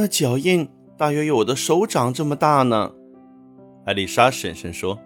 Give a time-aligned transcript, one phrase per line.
[0.00, 2.94] 那脚印大约有我的手掌这么大呢。
[3.84, 4.96] 艾丽莎婶婶说：“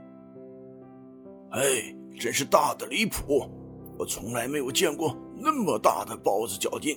[1.48, 1.62] 哎，
[2.20, 3.48] 真是大的离谱！
[3.98, 6.94] 我从来没有见过那么大的豹子脚印。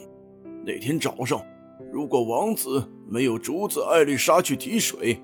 [0.66, 1.42] 那天早上，
[1.90, 5.18] 如果王子没有阻止艾丽莎去提水，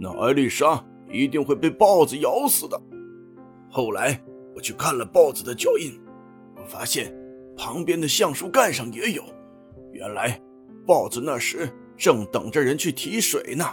[0.00, 0.82] 那艾丽莎
[1.12, 2.80] 一定会被豹子咬死的。
[3.68, 4.18] 后来
[4.56, 5.92] 我去看了豹子的脚印，
[6.56, 7.14] 我发现
[7.54, 9.22] 旁边的橡树干上也有。
[9.92, 10.40] 原来，
[10.86, 13.64] 豹子那时正等着人去提水呢。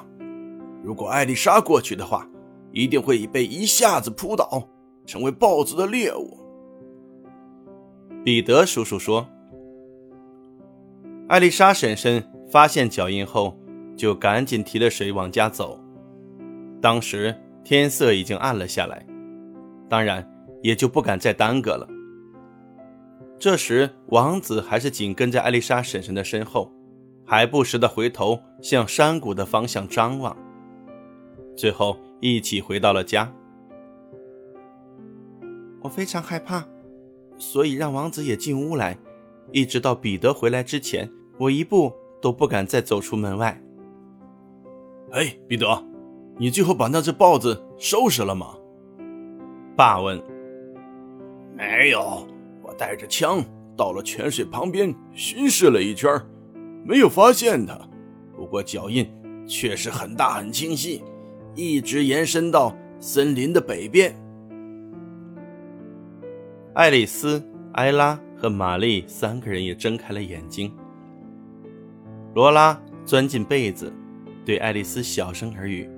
[0.83, 2.27] 如果艾丽莎过去的话，
[2.71, 4.67] 一定会被一下子扑倒，
[5.05, 6.39] 成为豹子的猎物。
[8.23, 9.27] 彼得叔叔说
[11.27, 13.57] ：“艾丽莎婶婶发现脚印后，
[13.97, 15.79] 就赶紧提了水往家走。
[16.81, 19.05] 当时天色已经暗了下来，
[19.89, 20.27] 当然
[20.63, 21.87] 也就不敢再耽搁了。
[23.37, 26.71] 这时，王子还是紧跟在艾丽莎婶婶的身后，
[27.31, 30.37] 还不时地回头向山谷的方向张望。
[31.55, 33.33] 最后。”一起回到了家。
[35.81, 36.63] 我非常害怕，
[37.35, 38.95] 所以让王子也进屋来。
[39.51, 43.59] 一直到彼得回来之前，我一步都不敢再走出门外。
[45.13, 45.83] 哎，彼得，
[46.37, 48.55] 你最后把那只豹子收拾了吗？
[49.75, 50.21] 爸问。
[51.57, 52.27] 没有，
[52.61, 53.43] 我带着枪
[53.75, 56.07] 到了泉水旁边巡视了一圈，
[56.83, 57.79] 没有发现它。
[58.35, 59.07] 不过脚印
[59.47, 61.03] 确实很大很清晰。
[61.53, 64.15] 一直延伸到森林的北边。
[66.73, 70.73] 爱丽丝、埃拉和玛丽三个人也睁开了眼睛。
[72.33, 73.91] 罗拉钻进被子，
[74.45, 75.89] 对爱丽丝小声耳语：“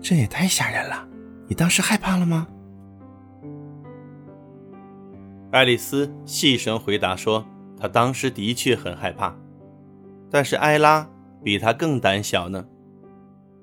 [0.00, 1.06] 这也太吓人了！
[1.46, 2.48] 你当时害怕了吗？”
[5.52, 7.44] 爱丽丝细声回答说
[7.76, 9.36] ：“他当时的确很害怕，
[10.30, 11.08] 但是艾拉
[11.42, 12.66] 比他更胆小呢。”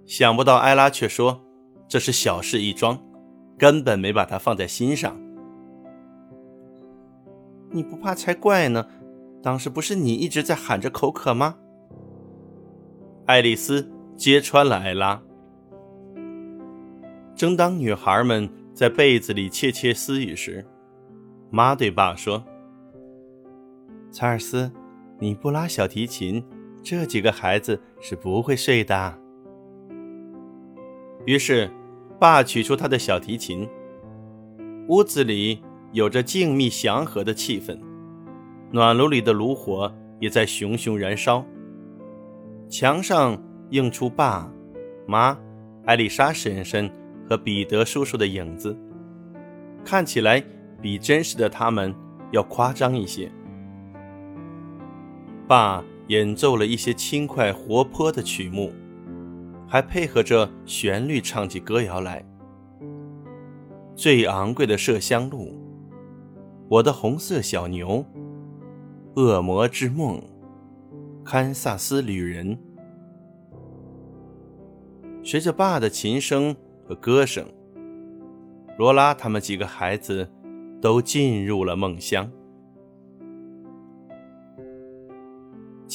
[0.06, 1.42] 想不到艾拉却说
[1.88, 3.02] ：“这是小事一桩，
[3.58, 5.18] 根本没把他放在心上。”
[7.72, 8.86] 你不怕才怪呢！
[9.42, 11.56] 当时不是你一直在喊着口渴吗？
[13.26, 15.22] 爱丽丝揭穿了艾拉。
[17.34, 20.66] 正当女孩们在被子里窃窃私语时，
[21.50, 22.44] 妈对爸说
[24.14, 24.72] ：“查尔斯，
[25.18, 26.46] 你不拉小提琴，
[26.84, 29.20] 这几个孩子是不会睡的。”
[31.26, 31.68] 于是，
[32.20, 33.68] 爸取出他的小提琴。
[34.88, 35.64] 屋子里
[35.94, 37.76] 有着静谧祥和的气氛，
[38.72, 41.44] 暖炉里的炉火也在熊熊燃烧。
[42.70, 43.42] 墙上
[43.72, 44.52] 映出爸、
[45.08, 45.36] 妈、
[45.86, 46.92] 艾丽莎婶婶
[47.28, 48.78] 和彼得叔叔的影子，
[49.84, 50.44] 看起来
[50.82, 51.96] 比真实的他们
[52.32, 53.32] 要夸张一些。
[55.54, 58.72] 爸演奏了一些轻快活泼的曲目。
[59.68, 62.26] 还配合着旋律唱起歌谣来。
[63.96, 65.54] 最昂贵的麝香鹿，
[66.70, 68.04] 我的红色小牛，
[69.16, 70.20] 恶魔之梦，
[71.24, 72.58] 堪萨斯旅人。
[75.24, 76.56] 随着爸的琴声
[76.88, 77.46] 和歌声，
[78.80, 80.28] 罗拉他们几个孩子
[80.82, 82.28] 都进入了梦乡。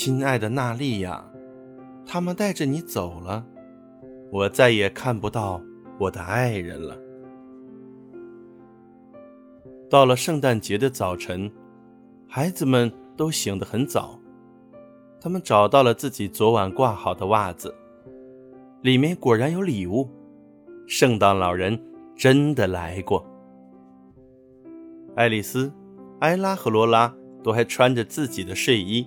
[0.08, 1.22] 亲爱的娜丽亚，
[2.06, 3.44] 他们带着你走了。
[4.32, 5.60] 我再也看不到
[5.98, 6.96] 我的爱人了。
[9.90, 11.52] 到了圣诞节的早晨，
[12.26, 14.18] 孩子们都醒得很早。
[15.20, 17.74] 他们找到了自己昨晚挂好的袜子，
[18.80, 20.08] 里面果然有礼物。
[20.86, 21.78] 圣诞老人
[22.16, 23.22] 真的来过。
[25.16, 25.70] 爱丽丝、
[26.20, 29.06] 埃拉和罗拉都还穿着自己的睡衣，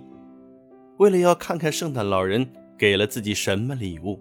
[1.01, 2.47] 为了要看看圣诞老人
[2.77, 4.19] 给了自己什么礼物。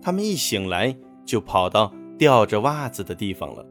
[0.00, 0.96] 他们一醒来
[1.26, 3.66] 就跑到吊着袜子的地方了。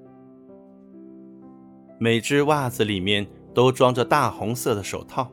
[1.97, 5.27] 每只袜子里面都装着大红色的手套，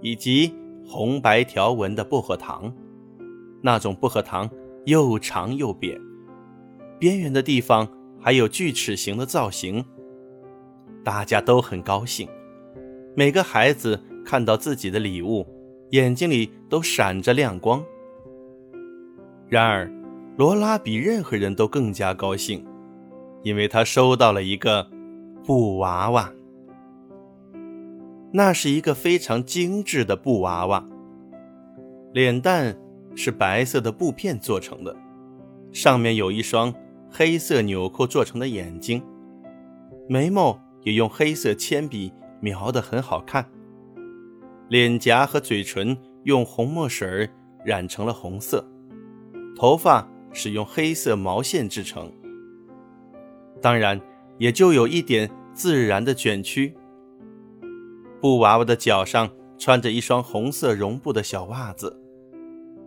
[0.00, 0.54] 以及
[0.86, 2.74] 红白条纹的薄荷糖。
[3.62, 4.48] 那种薄荷糖
[4.86, 6.00] 又长又扁，
[6.98, 7.86] 边缘的地方
[8.18, 9.84] 还有锯齿形的造型。
[11.04, 12.26] 大家都很高兴，
[13.14, 15.46] 每个孩子看到自己的礼物，
[15.92, 17.84] 眼睛里都闪着亮光。
[19.46, 19.92] 然而，
[20.38, 22.64] 罗拉比任何人都更加高兴，
[23.42, 24.88] 因为她收到了一个
[25.44, 26.32] 布娃娃。
[28.32, 30.82] 那是一个非常精致的布娃娃，
[32.14, 32.74] 脸蛋
[33.14, 34.96] 是白色的布片做成的，
[35.72, 36.72] 上面有一双
[37.10, 39.02] 黑色纽扣做成的眼睛，
[40.08, 42.10] 眉毛也用黑色铅笔
[42.40, 43.46] 描得很好看，
[44.68, 47.28] 脸颊和嘴唇用红墨水
[47.64, 48.66] 染成了红色，
[49.56, 52.10] 头发是用黑色毛线制成，
[53.60, 54.00] 当然
[54.38, 56.74] 也就有一点自然的卷曲。
[58.20, 59.28] 布娃娃的脚上
[59.58, 62.00] 穿着一双红色绒布的小袜子，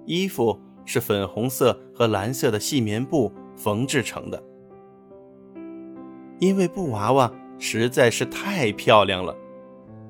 [0.06, 4.42] 衣服是粉红色和蓝色的细棉布缝制成的。
[6.39, 9.36] 因为布娃娃实在是太漂亮了，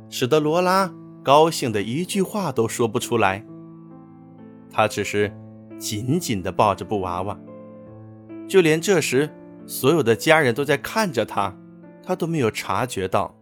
[0.09, 0.91] 使得罗拉
[1.25, 3.44] 高兴的一句话都说不出来。
[4.69, 5.36] 他只是
[5.80, 7.36] 紧紧地抱着布娃娃，
[8.48, 9.27] 就连这时
[9.66, 11.57] 所有的家人都在看着他，
[12.04, 13.35] 他都没有察觉到。